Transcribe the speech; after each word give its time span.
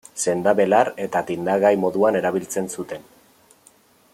Sendabelar 0.21 0.89
eta 1.03 1.21
tindagai 1.27 1.73
moduan 1.83 2.17
erabiltzen 2.21 2.71
zuten. 2.77 3.05